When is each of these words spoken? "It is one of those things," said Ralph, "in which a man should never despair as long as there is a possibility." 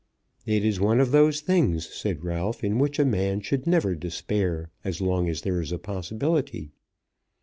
"It 0.47 0.65
is 0.65 0.79
one 0.79 0.99
of 0.99 1.11
those 1.11 1.41
things," 1.41 1.87
said 1.87 2.23
Ralph, 2.23 2.63
"in 2.63 2.79
which 2.79 2.97
a 2.97 3.05
man 3.05 3.39
should 3.41 3.67
never 3.67 3.93
despair 3.93 4.71
as 4.83 4.99
long 4.99 5.29
as 5.29 5.43
there 5.43 5.61
is 5.61 5.71
a 5.71 5.77
possibility." 5.77 6.71